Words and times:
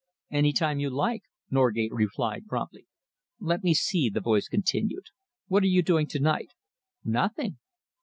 "Any 0.31 0.51
time 0.51 0.79
you 0.79 0.89
like," 0.89 1.21
Norgate 1.51 1.91
replied 1.93 2.47
promptly. 2.47 2.87
"Let 3.39 3.63
me 3.63 3.75
see," 3.75 4.09
the 4.09 4.19
voice 4.19 4.47
continued, 4.47 5.11
"what 5.47 5.61
are 5.61 5.67
you 5.67 5.83
doing 5.83 6.07
to 6.07 6.19
night?" 6.19 6.53
"Nothing!" 7.05 7.59